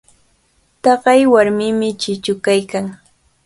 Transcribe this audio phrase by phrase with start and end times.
[0.83, 2.85] Taqay warmimi chichu kaykan.